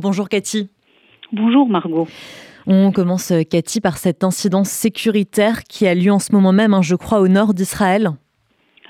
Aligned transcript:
Bonjour 0.00 0.28
Cathy. 0.28 0.68
Bonjour 1.32 1.68
Margot. 1.68 2.06
On 2.66 2.92
commence 2.92 3.32
Cathy 3.50 3.80
par 3.80 3.98
cet 3.98 4.22
incident 4.22 4.62
sécuritaire 4.62 5.64
qui 5.64 5.86
a 5.86 5.94
lieu 5.94 6.12
en 6.12 6.18
ce 6.18 6.32
moment 6.32 6.52
même, 6.52 6.74
hein, 6.74 6.82
je 6.82 6.94
crois, 6.94 7.20
au 7.20 7.28
nord 7.28 7.54
d'Israël. 7.54 8.10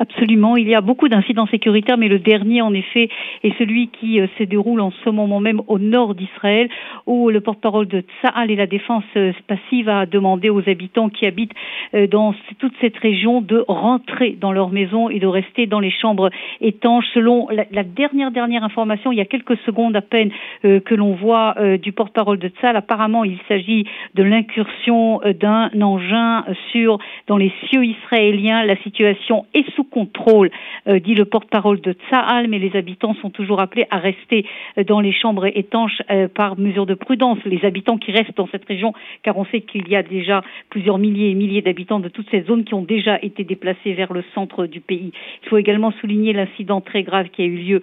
Absolument, 0.01 0.57
il 0.57 0.69
y 0.69 0.77
a 0.77 0.81
beaucoup 0.81 1.09
d'incidents 1.09 1.49
sécuritaires, 1.49 1.99
mais 1.99 2.07
le 2.07 2.21
dernier, 2.21 2.63
en 2.63 2.73
effet, 2.73 3.09
est 3.43 3.59
celui 3.59 3.89
qui 3.89 4.21
euh, 4.21 4.29
se 4.39 4.45
déroule 4.45 4.81
en 4.81 4.93
ce 5.05 5.11
moment 5.11 5.41
même 5.41 5.61
au 5.67 5.81
nord 5.81 6.15
d'Israël, 6.15 6.69
où 7.07 7.31
le 7.31 7.41
porte-parole 7.41 7.89
de 7.89 8.03
Tsahal 8.23 8.51
et 8.53 8.57
la 8.57 8.67
défense 8.67 9.05
euh, 9.17 9.33
passive 9.49 9.89
a 9.89 10.07
demandé 10.07 10.51
aux 10.51 10.69
habitants 10.69 11.09
qui 11.09 11.27
habitent 11.27 11.55
euh, 11.95 12.07
dans 12.07 12.33
toute 12.61 12.75
cette 12.81 12.97
région 12.99 13.41
de 13.41 13.65
rentrer 13.67 14.37
dans 14.41 14.53
leur 14.53 14.71
maison 14.71 15.11
et 15.11 15.19
de 15.19 15.27
rester 15.27 15.67
dans 15.67 15.81
les 15.81 15.91
chambres 15.91 16.31
étanches. 16.61 17.07
Selon 17.13 17.49
la, 17.51 17.83
dernière 17.83 18.31
dernière 18.31 18.63
information, 18.63 19.11
il 19.11 19.19
y 19.19 19.21
a 19.21 19.25
quelques 19.25 19.57
secondes 19.67 19.97
à 19.97 20.03
peine 20.03 20.31
que 20.63 20.95
l'on 20.95 21.15
voit 21.15 21.55
du 21.79 21.93
porte-parole 21.93 22.39
de 22.39 22.49
Tsahal, 22.49 22.77
apparemment 22.77 23.25
il 23.25 23.39
s'agit 23.49 23.85
de 24.15 24.23
l'incursion 24.23 25.21
d'un 25.41 25.71
engin 25.81 26.45
sur 26.71 26.99
dans 27.27 27.37
les 27.37 27.53
cieux 27.69 27.85
israéliens. 27.85 28.65
La 28.65 28.77
situation 28.79 29.47
est 29.55 29.69
sous 29.75 29.88
contrôle, 29.91 30.51
euh, 30.87 30.99
dit 30.99 31.15
le 31.15 31.25
porte-parole 31.25 31.81
de 31.81 31.93
Tsahal, 31.93 32.49
mais 32.49 32.59
les 32.59 32.77
habitants 32.77 33.15
sont 33.15 33.31
toujours 33.31 33.61
appelés 33.61 33.87
à 33.91 33.99
rester 33.99 34.47
euh, 34.77 34.85
dans 34.85 35.01
les 35.01 35.13
chambres 35.13 35.47
étanches 35.47 36.01
euh, 36.11 36.29
par 36.29 36.59
mesure 36.59 36.87
de 36.87 36.95
prudence. 36.95 37.39
Les 37.45 37.65
habitants 37.65 37.99
qui 37.99 38.13
restent 38.13 38.37
dans 38.37 38.49
cette 38.49 38.65
région, 38.67 38.93
car 39.23 39.37
on 39.37 39.45
sait 39.47 39.61
qu'il 39.61 39.89
y 39.89 39.97
a 39.97 40.03
déjà 40.03 40.43
plusieurs 40.71 40.99
milliers 40.99 41.31
et 41.31 41.35
milliers 41.35 41.63
d'habitants 41.63 42.01
de 42.01 42.09
toute 42.09 42.29
cette 42.31 42.47
zone 42.47 42.65
qui 42.65 42.75
ont 42.75 42.83
déjà 42.83 43.19
été 43.23 43.45
déplacés 43.45 43.93
vers 43.93 44.13
le 44.13 44.25
centre 44.35 44.67
du 44.67 44.81
pays. 44.81 45.13
Il 45.43 45.49
faut 45.49 45.59
également 45.59 45.93
souligner 46.01 46.33
l'incident 46.33 46.81
très 46.81 47.03
grave 47.03 47.29
qui 47.31 47.43
a 47.43 47.47
eu 47.47 47.57
lieu 47.57 47.83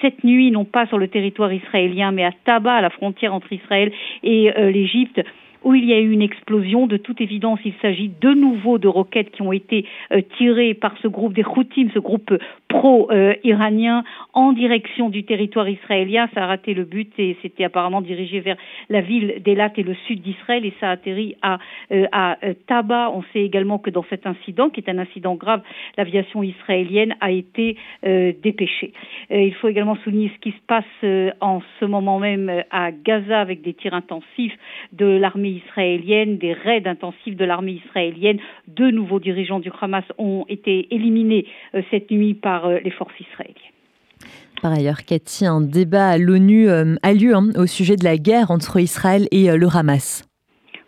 cette 0.00 0.24
nuit, 0.24 0.50
non 0.50 0.64
pas 0.64 0.86
sur 0.86 0.98
le 0.98 1.08
territoire 1.08 1.52
israélien, 1.52 2.12
mais 2.12 2.24
à 2.24 2.32
Taba, 2.44 2.74
à 2.74 2.80
la 2.80 2.90
frontière 2.90 3.34
entre 3.34 3.52
Israël 3.52 3.92
et 4.22 4.50
l'Égypte 4.56 5.20
où 5.64 5.74
il 5.74 5.84
y 5.84 5.92
a 5.92 5.98
eu 5.98 6.10
une 6.10 6.22
explosion. 6.22 6.86
De 6.86 6.96
toute 6.96 7.20
évidence, 7.20 7.60
il 7.64 7.74
s'agit 7.82 8.10
de 8.20 8.32
nouveau 8.32 8.78
de 8.78 8.88
roquettes 8.88 9.30
qui 9.30 9.42
ont 9.42 9.52
été 9.52 9.86
euh, 10.12 10.22
tirées 10.38 10.74
par 10.74 10.94
ce 11.02 11.08
groupe 11.08 11.34
des 11.34 11.44
Houthis, 11.44 11.90
ce 11.92 11.98
groupe 11.98 12.32
pro-iranien, 12.68 14.04
en 14.32 14.52
direction 14.52 15.10
du 15.10 15.24
territoire 15.24 15.68
israélien. 15.68 16.28
Ça 16.34 16.44
a 16.44 16.46
raté 16.46 16.74
le 16.74 16.84
but 16.84 17.12
et 17.18 17.36
c'était 17.42 17.64
apparemment 17.64 18.00
dirigé 18.00 18.40
vers 18.40 18.56
la 18.88 19.00
ville 19.00 19.42
d'Elat 19.44 19.72
et 19.76 19.82
le 19.82 19.94
sud 20.06 20.22
d'Israël 20.22 20.64
et 20.64 20.72
ça 20.80 20.88
a 20.88 20.92
atterri 20.92 21.36
à, 21.42 21.58
euh, 21.92 22.06
euh, 22.14 22.54
Taba. 22.66 23.10
On 23.14 23.22
sait 23.32 23.40
également 23.40 23.78
que 23.78 23.90
dans 23.90 24.04
cet 24.08 24.26
incident, 24.26 24.70
qui 24.70 24.80
est 24.80 24.90
un 24.90 24.98
incident 24.98 25.34
grave, 25.34 25.62
l'aviation 25.96 26.42
israélienne 26.42 27.16
a 27.20 27.30
été 27.30 27.76
dépêchée. 28.02 28.92
il 29.30 29.54
faut 29.54 29.68
également 29.68 29.96
souligner 29.96 30.30
ce 30.34 30.40
qui 30.40 30.50
se 30.50 30.62
passe 30.66 30.84
en 31.40 31.60
ce 31.78 31.84
moment 31.84 32.18
même 32.18 32.62
à 32.70 32.92
Gaza 32.92 33.40
avec 33.40 33.62
des 33.62 33.74
tirs 33.74 33.94
intensifs 33.94 34.56
de 34.92 35.06
l'armée 35.06 35.49
israélienne, 35.50 36.38
des 36.38 36.52
raids 36.52 36.86
intensifs 36.86 37.36
de 37.36 37.44
l'armée 37.44 37.80
israélienne. 37.84 38.38
Deux 38.68 38.90
nouveaux 38.90 39.20
dirigeants 39.20 39.60
du 39.60 39.70
Hamas 39.80 40.04
ont 40.18 40.44
été 40.48 40.92
éliminés 40.94 41.46
euh, 41.74 41.82
cette 41.90 42.10
nuit 42.10 42.34
par 42.34 42.66
euh, 42.66 42.78
les 42.82 42.90
forces 42.90 43.18
israéliennes. 43.20 43.56
Par 44.62 44.72
ailleurs, 44.72 45.04
Cathy, 45.04 45.46
un 45.46 45.60
débat 45.60 46.08
à 46.08 46.18
l'ONU 46.18 46.68
euh, 46.68 46.96
a 47.02 47.12
lieu 47.12 47.34
hein, 47.34 47.48
au 47.56 47.66
sujet 47.66 47.96
de 47.96 48.04
la 48.04 48.18
guerre 48.18 48.50
entre 48.50 48.78
Israël 48.78 49.26
et 49.30 49.50
le 49.56 49.68
Hamas. 49.74 50.29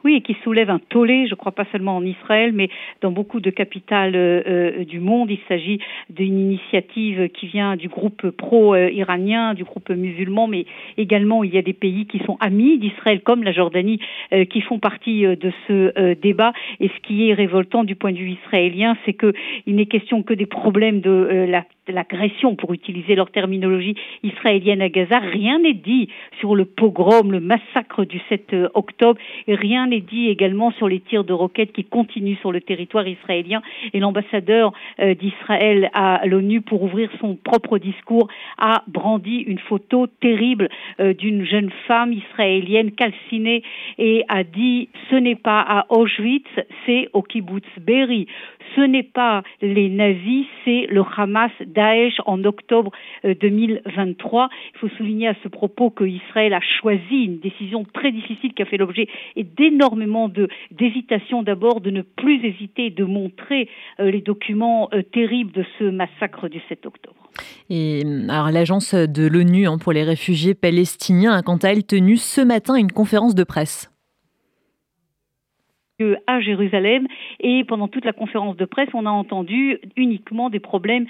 Oui, 0.04 0.16
et 0.16 0.20
qui 0.20 0.36
soulève 0.42 0.68
un 0.68 0.80
tollé, 0.80 1.28
je 1.28 1.34
crois 1.36 1.52
pas 1.52 1.64
seulement 1.70 1.96
en 1.96 2.04
Israël, 2.04 2.52
mais 2.52 2.68
dans 3.02 3.12
beaucoup 3.12 3.38
de 3.38 3.50
capitales 3.50 4.16
euh, 4.16 4.42
euh, 4.46 4.84
du 4.84 4.98
monde. 4.98 5.30
Il 5.30 5.38
s'agit 5.46 5.78
d'une 6.10 6.38
initiative 6.40 7.28
qui 7.28 7.46
vient 7.46 7.76
du 7.76 7.88
groupe 7.88 8.30
pro-iranien, 8.30 9.54
du 9.54 9.62
groupe 9.62 9.90
musulman, 9.90 10.48
mais 10.48 10.66
également 10.98 11.44
il 11.44 11.54
y 11.54 11.58
a 11.58 11.62
des 11.62 11.72
pays 11.72 12.06
qui 12.06 12.18
sont 12.20 12.36
amis 12.40 12.78
d'Israël, 12.78 13.20
comme 13.20 13.44
la 13.44 13.52
Jordanie, 13.52 14.00
euh, 14.32 14.44
qui 14.44 14.60
font 14.60 14.80
partie 14.80 15.22
de 15.22 15.52
ce 15.68 16.14
débat. 16.14 16.52
Et 16.80 16.88
ce 16.88 17.00
qui 17.06 17.28
est 17.28 17.34
révoltant 17.34 17.84
du 17.84 17.94
point 17.94 18.12
de 18.12 18.18
vue 18.18 18.36
israélien, 18.44 18.96
c'est 19.04 19.14
qu'il 19.14 19.76
n'est 19.76 19.86
question 19.86 20.22
que 20.24 20.34
des 20.34 20.46
problèmes 20.46 21.00
de 21.00 21.46
la 21.48 21.64
l'agression, 21.92 22.56
pour 22.56 22.72
utiliser 22.72 23.14
leur 23.14 23.30
terminologie 23.30 23.94
israélienne 24.22 24.82
à 24.82 24.88
Gaza. 24.88 25.18
Rien 25.18 25.58
n'est 25.58 25.74
dit 25.74 26.08
sur 26.40 26.54
le 26.54 26.64
pogrom, 26.64 27.30
le 27.30 27.40
massacre 27.40 28.04
du 28.04 28.20
7 28.28 28.54
octobre, 28.74 29.20
et 29.46 29.54
rien 29.54 29.86
n'est 29.86 30.00
dit 30.00 30.28
également 30.28 30.72
sur 30.72 30.88
les 30.88 31.00
tirs 31.00 31.24
de 31.24 31.32
roquettes 31.32 31.72
qui 31.72 31.84
continuent 31.84 32.38
sur 32.40 32.52
le 32.52 32.60
territoire 32.60 33.06
israélien. 33.06 33.62
Et 33.92 34.00
l'ambassadeur 34.00 34.72
euh, 35.00 35.14
d'Israël 35.14 35.90
à 35.94 36.26
l'ONU, 36.26 36.60
pour 36.60 36.82
ouvrir 36.82 37.10
son 37.20 37.36
propre 37.36 37.78
discours, 37.78 38.28
a 38.58 38.82
brandi 38.88 39.38
une 39.38 39.58
photo 39.58 40.06
terrible 40.20 40.68
euh, 41.00 41.14
d'une 41.14 41.44
jeune 41.44 41.70
femme 41.86 42.12
israélienne 42.12 42.92
calcinée 42.92 43.62
et 43.98 44.24
a 44.28 44.44
dit 44.44 44.88
ce 45.10 45.16
n'est 45.16 45.36
pas 45.36 45.60
à 45.60 45.86
Auschwitz, 45.90 46.48
c'est 46.86 47.08
au 47.12 47.22
kibbutz 47.22 47.66
Berry 47.80 48.26
ce 48.74 48.80
n'est 48.80 49.02
pas 49.02 49.42
les 49.60 49.88
nazis, 49.88 50.46
c'est 50.64 50.86
le 50.88 51.02
Hamas 51.16 51.50
Daesh 51.82 52.14
en 52.26 52.44
octobre 52.44 52.92
2023. 53.24 54.44
Euh, 54.44 54.48
Il 54.74 54.78
faut 54.78 54.88
souligner 54.96 55.28
à 55.28 55.34
ce 55.42 55.48
propos 55.48 55.90
que 55.90 56.04
Israël 56.04 56.54
a 56.54 56.60
choisi 56.80 57.24
une 57.24 57.38
décision 57.40 57.84
très 57.92 58.12
difficile 58.12 58.54
qui 58.54 58.62
a 58.62 58.66
fait 58.66 58.76
l'objet 58.76 59.08
d'énormément 59.36 60.30
d'hésitation 60.70 61.42
d'abord 61.42 61.80
de 61.80 61.90
ne 61.90 62.02
plus 62.02 62.44
hésiter 62.44 62.90
de 62.90 63.04
montrer 63.04 63.68
euh, 64.00 64.10
les 64.10 64.20
documents 64.20 64.88
euh, 64.92 65.02
terribles 65.02 65.52
de 65.52 65.64
ce 65.78 65.84
massacre 65.84 66.48
du 66.48 66.60
7 66.68 66.86
octobre. 66.86 67.16
Et 67.70 68.02
alors 68.28 68.50
l'agence 68.50 68.94
de 68.94 69.26
l'ONU 69.26 69.66
hein, 69.66 69.78
pour 69.78 69.92
les 69.92 70.04
réfugiés 70.04 70.54
palestiniens 70.54 71.32
a 71.32 71.42
quant 71.42 71.56
à 71.56 71.68
elle 71.70 71.84
tenu 71.84 72.16
ce 72.16 72.40
matin 72.40 72.74
une 72.76 72.92
conférence 72.92 73.34
de 73.34 73.44
presse 73.44 73.91
à 76.26 76.40
Jérusalem. 76.40 77.06
Et 77.40 77.64
pendant 77.64 77.88
toute 77.88 78.04
la 78.04 78.12
conférence 78.12 78.56
de 78.56 78.64
presse, 78.64 78.88
on 78.94 79.06
a 79.06 79.10
entendu 79.10 79.78
uniquement 79.96 80.50
des 80.50 80.60
problèmes 80.60 81.06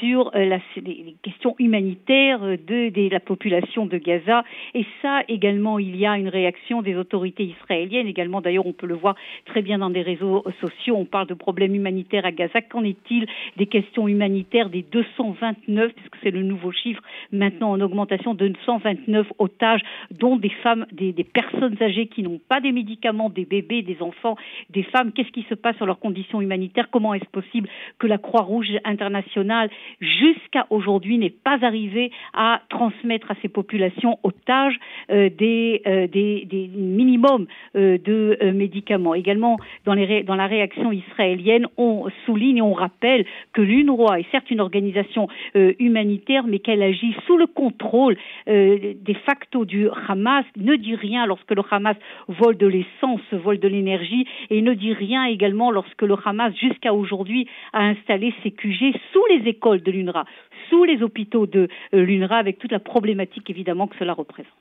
sur 0.00 0.30
euh, 0.34 0.58
les 0.76 1.16
questions 1.22 1.54
humanitaires 1.58 2.40
de, 2.40 2.88
de, 2.90 3.08
la 3.10 3.20
population 3.20 3.86
de 3.86 3.98
Gaza. 3.98 4.44
Et 4.74 4.84
ça 5.02 5.20
également 5.28 5.78
il 5.78 5.96
y 5.96 6.06
a 6.06 6.16
une 6.18 6.28
réaction 6.28 6.82
des 6.82 6.96
autorités 6.96 7.44
israéliennes. 7.44 8.06
Également 8.06 8.40
d'ailleurs 8.40 8.66
on 8.66 8.72
peut 8.72 8.86
le 8.86 8.94
voir 8.94 9.14
très 9.46 9.62
bien 9.62 9.78
dans 9.78 9.90
des 9.90 10.02
réseaux 10.02 10.44
sociaux. 10.60 10.96
On 10.96 11.04
parle 11.04 11.26
de 11.26 11.34
problèmes 11.34 11.74
humanitaires 11.74 12.24
à 12.24 12.32
Gaza. 12.32 12.60
Qu'en 12.62 12.84
est-il 12.84 13.26
des 13.56 13.66
questions 13.66 14.08
humanitaires 14.08 14.70
des 14.70 14.82
229 14.82 15.92
puisque 15.94 16.16
c'est 16.22 16.30
le 16.30 16.42
nouveau 16.42 16.72
chiffre 16.72 17.02
maintenant 17.32 17.70
en 17.70 17.80
augmentation 17.80 18.34
de 18.34 18.48
229 18.48 19.26
otages 19.38 19.82
dont 20.10 20.36
des 20.36 20.50
femmes 20.62 20.86
des 20.92 21.12
personnes 21.24 21.76
âgées 21.80 22.06
qui 22.06 22.22
n'ont 22.22 22.40
pas 22.48 22.60
des 22.60 22.72
médicaments 22.72 23.30
des 23.30 23.44
bébés 23.44 23.82
des 23.82 24.02
enfants 24.02 24.35
des 24.70 24.82
femmes, 24.82 25.12
qu'est-ce 25.12 25.30
qui 25.30 25.44
se 25.48 25.54
passe 25.54 25.76
sur 25.76 25.86
leurs 25.86 25.98
conditions 25.98 26.40
humanitaires, 26.40 26.88
comment 26.90 27.14
est-ce 27.14 27.28
possible 27.30 27.68
que 27.98 28.06
la 28.06 28.18
Croix-Rouge 28.18 28.68
internationale, 28.84 29.70
jusqu'à 30.00 30.66
aujourd'hui, 30.70 31.18
n'ait 31.18 31.30
pas 31.30 31.58
arrivé 31.62 32.10
à 32.34 32.62
transmettre 32.68 33.30
à 33.30 33.34
ces 33.42 33.48
populations 33.48 34.18
otages 34.22 34.78
des, 35.08 35.82
euh, 35.86 36.06
des, 36.06 36.44
des, 36.44 36.68
minimums 36.74 37.46
euh, 37.76 37.98
de 37.98 38.38
médicaments. 38.52 39.14
Également, 39.14 39.56
dans, 39.84 39.94
les 39.94 40.22
dans 40.22 40.34
la 40.34 40.46
réaction 40.46 40.92
israélienne, 40.92 41.66
on 41.76 42.06
souligne 42.24 42.58
et 42.58 42.62
on 42.62 42.72
rappelle 42.72 43.24
que 43.52 43.62
l'UNRWA 43.62 44.20
est 44.20 44.30
certes 44.30 44.50
une 44.50 44.60
organisation 44.60 45.28
humanitaire, 45.54 46.44
mais 46.46 46.58
qu'elle 46.58 46.82
agit 46.82 47.14
sous 47.26 47.36
le 47.36 47.46
contrôle 47.46 48.16
des 48.46 49.16
facto 49.24 49.64
du 49.64 49.88
Hamas, 50.08 50.44
ne 50.56 50.76
dit 50.76 50.94
rien 50.94 51.26
lorsque 51.26 51.50
le 51.50 51.62
Hamas 51.70 51.96
vole 52.28 52.56
de 52.56 52.66
l'essence, 52.66 53.20
vole 53.32 53.58
de 53.58 53.68
l'énergie 53.68 54.26
et 54.50 54.62
ne 54.62 54.74
dit 54.74 54.92
rien 54.92 55.24
également 55.24 55.70
lorsque 55.70 56.02
le 56.02 56.14
Hamas, 56.24 56.54
jusqu'à 56.54 56.94
aujourd'hui, 56.94 57.48
a 57.72 57.82
installé 57.82 58.32
ses 58.42 58.50
QG 58.50 58.94
sous 59.12 59.24
les 59.30 59.48
écoles 59.48 59.82
de 59.82 59.90
l'UNRWA, 59.90 60.24
sous 60.68 60.84
les 60.84 61.02
hôpitaux 61.02 61.46
de 61.46 61.68
euh, 61.94 62.04
l'UNRWA, 62.04 62.36
avec 62.36 62.58
toute 62.58 62.72
la 62.72 62.80
problématique 62.80 63.48
évidemment 63.50 63.86
que 63.86 63.96
cela 63.98 64.12
représente. 64.12 64.52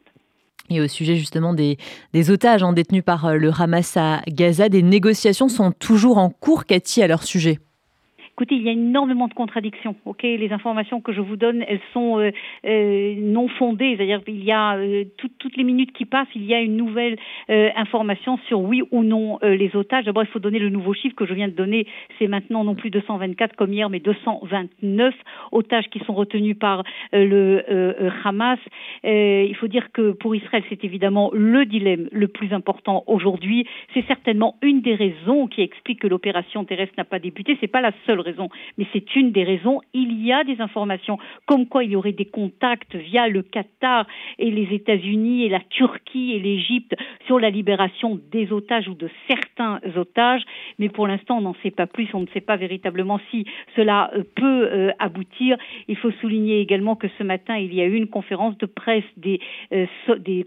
Et 0.69 0.81
au 0.81 0.87
sujet 0.87 1.15
justement 1.15 1.53
des, 1.53 1.77
otages 2.29 2.63
en 2.63 2.73
détenus 2.73 3.03
par 3.03 3.25
euh, 3.25 3.35
le 3.35 3.51
Hamas 3.57 3.97
à 3.97 4.21
Gaza, 4.27 4.69
des 4.69 4.81
négociations 4.81 5.47
sont 5.47 5.71
toujours 5.71 6.17
en 6.17 6.29
cours, 6.29 6.65
Cathy, 6.65 7.03
à 7.03 7.07
leur 7.07 7.23
sujet. 7.23 7.59
Écoutez, 8.37 8.55
il 8.55 8.63
y 8.63 8.67
a 8.67 8.73
énormément 8.73 9.29
de 9.29 9.33
contradictions. 9.33 9.95
Ok, 10.03 10.23
les 10.23 10.51
informations 10.51 10.99
que 10.99 11.13
je 11.13 11.21
vous 11.21 11.37
donne, 11.37 11.63
elles 11.69 11.79
sont 11.93 12.19
euh, 12.19 12.31
euh, 12.65 13.15
non 13.17 13.47
fondées. 13.47 13.95
C'est-à-dire 13.95 14.19
il 14.27 14.43
y 14.43 14.51
a 14.51 14.75
euh, 14.75 15.05
toutes 15.17 15.55
les 15.55 15.63
minutes 15.63 15.93
qui 15.93 16.03
passent, 16.03 16.27
il 16.35 16.43
y 16.43 16.53
a 16.53 16.59
une 16.59 16.75
nouvelle 16.75 17.17
information 17.47 18.37
sur 18.47 18.59
oui 18.59 18.81
ou 18.91 19.03
non 19.03 19.39
les 19.41 19.73
otages. 19.75 20.03
D'abord, 20.03 20.23
il 20.23 20.29
faut 20.29 20.39
donner 20.39 20.59
le 20.59 20.69
nouveau 20.69 20.93
chiffre 20.93 21.15
que 21.15 21.25
je 21.25 21.33
viens 21.33 21.47
de 21.47 21.53
donner. 21.53 21.87
C'est 22.19 22.27
maintenant 22.27 22.65
non 22.65 22.75
plus 22.75 22.89
224 22.89 23.55
comme 23.55 23.71
hier, 23.71 23.89
mais 23.89 23.99
229 23.99 25.13
otages 25.53 25.87
qui 25.89 25.99
sont 25.99 26.13
retenus 26.13 26.57
par 26.59 26.83
le 27.13 27.63
Hamas. 28.23 28.59
il 29.03 29.55
faut 29.55 29.67
dire 29.67 29.91
que 29.93 30.11
pour 30.11 30.35
Israël, 30.35 30.63
c'est 30.69 30.83
évidemment 30.83 31.29
le 31.33 31.65
dilemme 31.65 32.09
le 32.11 32.27
plus 32.27 32.51
important 32.51 33.03
aujourd'hui. 33.07 33.65
C'est 33.93 34.05
certainement 34.07 34.57
une 34.61 34.81
des 34.81 34.95
raisons 34.95 35.47
qui 35.47 35.61
explique 35.61 36.01
que 36.01 36.07
l'opération 36.07 36.65
terrestre 36.65 36.95
n'a 36.97 37.05
pas 37.05 37.19
débuté. 37.19 37.57
C'est 37.61 37.67
pas 37.67 37.81
la 37.81 37.91
seule 38.05 38.19
mais 38.77 38.85
c'est 38.93 39.15
une 39.15 39.31
des 39.31 39.43
raisons. 39.43 39.81
Il 39.93 40.25
y 40.25 40.31
a 40.31 40.43
des 40.43 40.61
informations 40.61 41.17
comme 41.45 41.67
quoi 41.67 41.83
il 41.83 41.91
y 41.91 41.95
aurait 41.95 42.11
des 42.11 42.25
contacts 42.25 42.95
via 42.95 43.27
le 43.27 43.41
Qatar 43.41 44.05
et 44.39 44.51
les 44.51 44.73
États-Unis 44.73 45.43
et 45.43 45.49
la 45.49 45.59
Turquie 45.59 46.33
et 46.33 46.39
l'Égypte 46.39 46.95
sur 47.27 47.39
la 47.39 47.49
libération 47.49 48.19
des 48.31 48.51
otages 48.51 48.87
ou 48.87 48.95
de 48.95 49.09
certains 49.27 49.79
otages, 49.95 50.43
mais 50.79 50.89
pour 50.89 51.07
l'instant 51.07 51.37
on 51.37 51.41
n'en 51.41 51.55
sait 51.63 51.71
pas 51.71 51.87
plus, 51.87 52.07
on 52.13 52.21
ne 52.21 52.27
sait 52.27 52.41
pas 52.41 52.55
véritablement 52.55 53.19
si 53.31 53.45
cela 53.75 54.11
euh, 54.15 54.23
peut 54.35 54.69
euh, 54.71 54.91
aboutir. 54.99 55.57
Il 55.87 55.97
faut 55.97 56.11
souligner 56.21 56.59
également 56.59 56.95
que 56.95 57.07
ce 57.17 57.23
matin 57.23 57.57
il 57.57 57.73
y 57.73 57.81
a 57.81 57.85
eu 57.85 57.95
une 57.95 58.07
conférence 58.07 58.57
de 58.57 58.65
presse 58.65 59.03
des, 59.17 59.39
euh, 59.73 59.85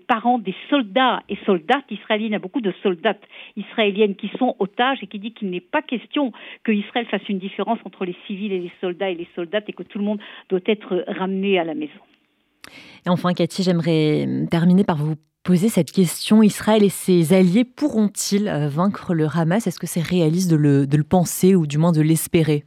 parents 0.06 0.38
des 0.38 0.54
soldats 0.70 1.20
et 1.28 1.36
soldates 1.44 1.90
israéliennes, 1.90 2.30
il 2.30 2.32
y 2.32 2.36
a 2.36 2.40
beaucoup 2.40 2.60
de 2.60 2.72
soldates 2.82 3.22
israéliennes 3.56 4.14
qui 4.14 4.30
sont 4.38 4.56
otages 4.58 4.98
et 5.02 5.06
qui 5.06 5.18
dit 5.18 5.32
qu'il 5.32 5.50
n'est 5.50 5.60
pas 5.60 5.82
question 5.82 6.32
que 6.64 6.72
Israël 6.72 7.06
fasse 7.06 7.28
une 7.28 7.38
différence 7.38 7.67
entre 7.68 8.04
les 8.04 8.16
civils 8.26 8.52
et 8.52 8.60
les 8.60 8.72
soldats 8.80 9.10
et 9.10 9.14
les 9.14 9.28
soldates 9.34 9.64
et 9.68 9.72
que 9.72 9.82
tout 9.82 9.98
le 9.98 10.04
monde 10.04 10.20
doit 10.48 10.60
être 10.66 11.04
ramené 11.08 11.58
à 11.58 11.64
la 11.64 11.74
maison. 11.74 12.00
Et 13.06 13.08
enfin, 13.08 13.32
Cathy, 13.32 13.62
j'aimerais 13.62 14.26
terminer 14.50 14.84
par 14.84 14.96
vous 14.96 15.14
poser 15.42 15.68
cette 15.68 15.92
question. 15.92 16.42
Israël 16.42 16.82
et 16.84 16.88
ses 16.88 17.32
alliés 17.32 17.64
pourront-ils 17.64 18.48
euh, 18.48 18.68
vaincre 18.68 19.14
le 19.14 19.26
Hamas? 19.32 19.66
Est-ce 19.66 19.78
que 19.78 19.86
c'est 19.86 20.02
réaliste 20.02 20.50
de 20.50 20.56
le, 20.56 20.86
de 20.86 20.96
le 20.96 21.04
penser 21.04 21.54
ou 21.54 21.66
du 21.66 21.78
moins 21.78 21.92
de 21.92 22.02
l'espérer? 22.02 22.64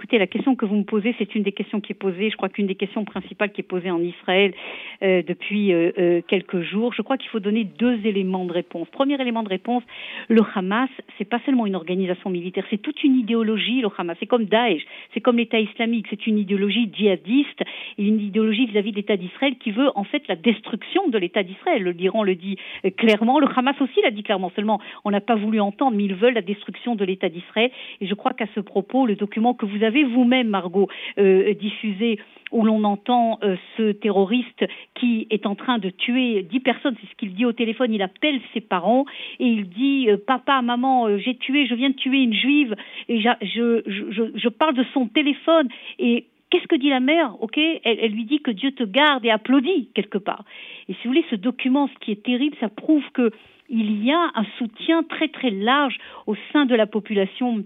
Écoutez, 0.00 0.18
la 0.18 0.28
question 0.28 0.54
que 0.54 0.64
vous 0.64 0.76
me 0.76 0.84
posez, 0.84 1.12
c'est 1.18 1.34
une 1.34 1.42
des 1.42 1.50
questions 1.50 1.80
qui 1.80 1.90
est 1.90 1.96
posée. 1.96 2.30
Je 2.30 2.36
crois 2.36 2.48
qu'une 2.48 2.68
des 2.68 2.76
questions 2.76 3.04
principales 3.04 3.50
qui 3.50 3.62
est 3.62 3.64
posée 3.64 3.90
en 3.90 4.00
Israël 4.00 4.54
euh, 5.02 5.24
depuis 5.26 5.72
euh, 5.72 5.90
euh, 5.98 6.20
quelques 6.24 6.60
jours. 6.60 6.92
Je 6.94 7.02
crois 7.02 7.16
qu'il 7.18 7.28
faut 7.30 7.40
donner 7.40 7.64
deux 7.64 7.98
éléments 8.06 8.44
de 8.44 8.52
réponse. 8.52 8.86
Premier 8.90 9.20
élément 9.20 9.42
de 9.42 9.48
réponse, 9.48 9.82
le 10.28 10.40
Hamas, 10.54 10.88
c'est 11.18 11.24
pas 11.24 11.40
seulement 11.44 11.66
une 11.66 11.74
organisation 11.74 12.30
militaire, 12.30 12.62
c'est 12.70 12.80
toute 12.80 13.02
une 13.02 13.16
idéologie. 13.16 13.80
Le 13.80 13.88
Hamas, 13.98 14.16
c'est 14.20 14.26
comme 14.26 14.44
Daesh, 14.44 14.82
c'est 15.14 15.20
comme 15.20 15.38
l'État 15.38 15.58
islamique, 15.58 16.06
c'est 16.10 16.28
une 16.28 16.38
idéologie 16.38 16.88
djihadiste, 16.94 17.64
et 17.98 18.04
une 18.04 18.20
idéologie 18.20 18.66
vis-à-vis 18.66 18.92
de 18.92 18.98
l'État 18.98 19.16
d'Israël 19.16 19.56
qui 19.58 19.72
veut 19.72 19.90
en 19.96 20.04
fait 20.04 20.22
la 20.28 20.36
destruction 20.36 21.08
de 21.08 21.18
l'État 21.18 21.42
d'Israël. 21.42 21.82
L'Iran 21.88 22.22
le 22.22 22.36
dit 22.36 22.56
clairement, 22.98 23.40
le 23.40 23.48
Hamas 23.56 23.74
aussi 23.80 24.00
l'a 24.02 24.12
dit 24.12 24.22
clairement. 24.22 24.52
Seulement, 24.54 24.80
on 25.04 25.10
n'a 25.10 25.20
pas 25.20 25.34
voulu 25.34 25.58
entendre, 25.58 25.96
mais 25.96 26.04
ils 26.04 26.14
veulent 26.14 26.34
la 26.34 26.42
destruction 26.42 26.94
de 26.94 27.04
l'État 27.04 27.28
d'Israël. 27.28 27.72
Et 28.00 28.06
je 28.06 28.14
crois 28.14 28.32
qu'à 28.32 28.46
ce 28.54 28.60
propos, 28.60 29.04
le 29.04 29.16
document 29.16 29.54
que 29.54 29.66
vous 29.66 29.82
avez 29.82 29.87
avez 29.88 30.04
vous-même, 30.04 30.48
Margot, 30.48 30.88
euh, 31.18 31.54
diffusé 31.54 32.18
où 32.52 32.64
l'on 32.64 32.84
entend 32.84 33.38
euh, 33.42 33.56
ce 33.76 33.92
terroriste 33.92 34.64
qui 34.94 35.26
est 35.30 35.44
en 35.44 35.54
train 35.54 35.78
de 35.78 35.90
tuer 35.90 36.42
dix 36.42 36.60
personnes, 36.60 36.94
c'est 37.00 37.10
ce 37.10 37.14
qu'il 37.16 37.34
dit 37.34 37.44
au 37.44 37.52
téléphone, 37.52 37.92
il 37.92 38.00
appelle 38.00 38.40
ses 38.54 38.60
parents 38.60 39.04
et 39.38 39.46
il 39.46 39.68
dit 39.68 40.08
euh, 40.08 40.16
papa, 40.16 40.62
maman, 40.62 41.18
j'ai 41.18 41.36
tué, 41.36 41.66
je 41.66 41.74
viens 41.74 41.90
de 41.90 41.94
tuer 41.94 42.22
une 42.22 42.34
juive 42.34 42.74
et 43.08 43.20
je, 43.20 44.48
parle 44.48 44.74
de 44.74 44.84
son 44.94 45.06
téléphone. 45.06 45.68
Et 45.98 46.26
Qu'est-ce 46.50 46.66
que 46.66 46.76
dit 46.76 46.88
la 46.88 47.00
mère? 47.00 47.34
Ok, 47.42 47.58
elle, 47.58 47.78
elle, 47.84 48.12
lui 48.12 48.24
dit 48.24 48.40
que 48.40 48.50
Dieu 48.50 48.72
te 48.72 48.82
garde 48.82 49.22
et 49.26 49.30
applaudit 49.30 49.90
quelque 49.94 50.16
part. 50.16 50.44
Et 50.88 50.94
si 50.94 51.00
vous 51.04 51.10
voulez, 51.10 51.24
ce 51.28 51.36
document, 51.36 51.88
ce 51.88 51.98
qui 52.02 52.10
est 52.10 52.22
terrible, 52.24 52.56
ça 52.58 52.70
prouve 52.70 53.04
que 53.12 53.30
il 53.68 54.02
y 54.02 54.10
a 54.10 54.30
un 54.34 54.44
soutien 54.56 55.02
très 55.02 55.28
très 55.28 55.50
large 55.50 55.98
au 56.26 56.34
sein 56.52 56.64
de 56.64 56.74
la 56.74 56.86
population 56.86 57.64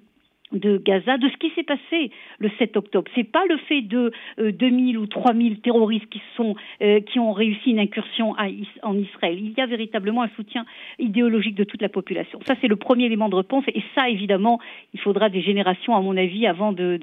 de 0.53 0.79
Gaza, 0.79 1.19
de 1.19 1.29
ce 1.29 1.37
qui 1.37 1.51
s'est 1.51 1.63
passé 1.63 2.11
le 2.39 2.51
7 2.59 2.77
octobre. 2.77 3.11
C'est 3.15 3.31
pas 3.31 3.45
le 3.49 3.57
fait 3.57 3.83
de 3.83 4.13
2000 4.39 4.97
euh, 4.97 5.01
ou 5.01 5.07
3000 5.07 5.61
terroristes 5.61 6.05
euh, 6.83 7.01
qui 7.01 7.19
ont 7.19 7.33
réussi 7.33 7.71
une 7.71 7.79
incursion 7.79 8.35
en 8.83 8.99
Israël. 8.99 9.39
Il 9.39 9.53
y 9.57 9.61
a 9.61 9.67
véritablement 9.67 10.23
un 10.23 10.29
soutien 10.37 10.65
idéologique 10.99 11.55
de 11.55 11.65
toute 11.65 11.83
la 11.83 11.89
population. 11.89 12.39
Ça 12.47 12.55
c'est 12.61 12.69
le 12.69 12.77
premier 12.77 13.07
élément 13.07 13.29
de 13.29 13.37
réponse 13.37 13.65
et 13.69 13.83
ça 13.95 14.09
évidemment 14.09 14.61
il 14.95 15.01
faudra 15.01 15.29
des 15.29 15.41
générations 15.41 15.97
à 15.97 16.01
mon 16.01 16.17
avis 16.17 16.47
avant 16.47 16.73
de, 16.73 16.99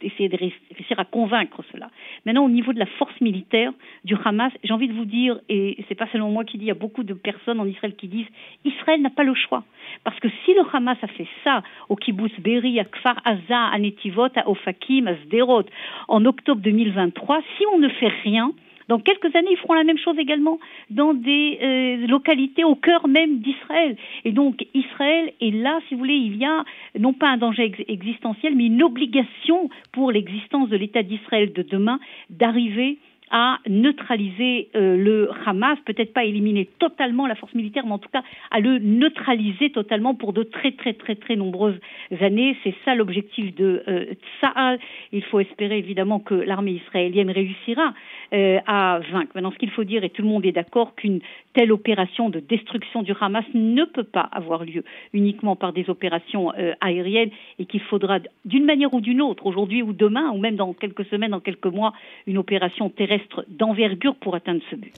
d'essayer 0.00 0.28
de, 0.28 0.36
réussir 0.36 0.98
à 0.98 1.04
convaincre 1.04 1.62
cela. 1.72 1.90
Maintenant 2.24 2.44
au 2.44 2.50
niveau 2.50 2.72
de 2.72 2.78
la 2.78 2.86
force 2.86 3.18
militaire 3.20 3.72
du 4.04 4.16
Hamas, 4.24 4.52
j'ai 4.62 4.72
envie 4.72 4.88
de 4.88 4.94
vous 4.94 5.04
dire 5.04 5.38
et 5.48 5.84
c'est 5.88 5.94
pas 5.94 6.06
seulement 6.12 6.30
moi 6.30 6.44
qui 6.44 6.58
dis, 6.58 6.64
il 6.64 6.68
y 6.68 6.70
a 6.70 6.74
beaucoup 6.74 7.02
de 7.02 7.14
personnes 7.14 7.60
en 7.60 7.66
Israël 7.66 7.94
qui 7.96 8.08
disent 8.08 8.26
Israël 8.64 9.00
n'a 9.00 9.10
pas 9.10 9.24
le 9.24 9.34
choix 9.34 9.64
parce 10.04 10.18
que 10.20 10.28
si 10.44 10.54
le 10.54 10.62
Hamas 10.72 10.98
a 11.02 11.06
fait 11.08 11.26
ça 11.42 11.62
au 11.88 11.96
kibbutz 11.96 12.32
Beri, 12.40 12.80
à 12.80 12.84
À 13.04 14.48
Ofakim, 14.48 15.08
à 15.08 15.14
Sderot, 15.24 15.64
en 16.08 16.24
octobre 16.24 16.60
2023, 16.60 17.40
si 17.56 17.64
on 17.72 17.78
ne 17.78 17.88
fait 17.88 18.12
rien, 18.22 18.52
dans 18.88 18.98
quelques 18.98 19.34
années, 19.34 19.52
ils 19.52 19.56
feront 19.58 19.74
la 19.74 19.84
même 19.84 19.98
chose 19.98 20.18
également 20.18 20.58
dans 20.90 21.14
des 21.14 21.58
euh, 21.62 22.06
localités 22.06 22.64
au 22.64 22.74
cœur 22.74 23.08
même 23.08 23.38
d'Israël. 23.38 23.96
Et 24.24 24.32
donc, 24.32 24.66
Israël 24.74 25.32
est 25.40 25.54
là, 25.54 25.80
si 25.88 25.94
vous 25.94 26.00
voulez, 26.00 26.16
il 26.16 26.36
y 26.36 26.44
a 26.44 26.64
non 26.98 27.12
pas 27.12 27.28
un 27.28 27.38
danger 27.38 27.72
existentiel, 27.88 28.54
mais 28.54 28.66
une 28.66 28.82
obligation 28.82 29.70
pour 29.92 30.12
l'existence 30.12 30.68
de 30.68 30.76
l'État 30.76 31.02
d'Israël 31.02 31.52
de 31.52 31.62
demain 31.62 31.98
d'arriver 32.30 32.98
à 33.36 33.58
neutraliser 33.68 34.68
euh, 34.76 34.96
le 34.96 35.28
Hamas, 35.44 35.76
peut-être 35.84 36.12
pas 36.12 36.24
éliminer 36.24 36.68
totalement 36.78 37.26
la 37.26 37.34
force 37.34 37.52
militaire, 37.52 37.84
mais 37.84 37.94
en 37.94 37.98
tout 37.98 38.08
cas 38.08 38.22
à 38.52 38.60
le 38.60 38.78
neutraliser 38.78 39.70
totalement 39.70 40.14
pour 40.14 40.32
de 40.32 40.44
très 40.44 40.70
très 40.70 40.92
très 40.92 41.16
très 41.16 41.34
nombreuses 41.34 41.74
années. 42.20 42.56
C'est 42.62 42.76
ça 42.84 42.94
l'objectif 42.94 43.52
de 43.56 43.82
euh, 43.88 44.76
Il 45.10 45.24
faut 45.24 45.40
espérer 45.40 45.78
évidemment 45.78 46.20
que 46.20 46.34
l'armée 46.34 46.80
israélienne 46.86 47.28
réussira 47.28 47.92
euh, 48.32 48.60
à 48.68 49.00
vaincre. 49.10 49.32
Maintenant, 49.34 49.50
ce 49.50 49.58
qu'il 49.58 49.70
faut 49.70 49.82
dire, 49.82 50.04
et 50.04 50.10
tout 50.10 50.22
le 50.22 50.28
monde 50.28 50.46
est 50.46 50.52
d'accord, 50.52 50.94
qu'une 50.94 51.18
telle 51.54 51.72
opération 51.72 52.30
de 52.30 52.38
destruction 52.38 53.02
du 53.02 53.12
Hamas 53.20 53.44
ne 53.52 53.84
peut 53.84 54.04
pas 54.04 54.28
avoir 54.30 54.64
lieu 54.64 54.84
uniquement 55.12 55.56
par 55.56 55.72
des 55.72 55.90
opérations 55.90 56.52
euh, 56.56 56.72
aériennes 56.80 57.30
et 57.58 57.66
qu'il 57.66 57.80
faudra 57.80 58.20
d'une 58.44 58.64
manière 58.64 58.94
ou 58.94 59.00
d'une 59.00 59.22
autre, 59.22 59.46
aujourd'hui 59.46 59.82
ou 59.82 59.92
demain, 59.92 60.30
ou 60.30 60.38
même 60.38 60.54
dans 60.54 60.72
quelques 60.72 61.04
semaines, 61.06 61.32
dans 61.32 61.40
quelques 61.40 61.66
mois, 61.66 61.94
une 62.28 62.38
opération 62.38 62.90
terrestre 62.90 63.23
d'envergure 63.48 64.14
pour 64.16 64.34
atteindre 64.34 64.60
ce 64.70 64.76
but. 64.76 64.92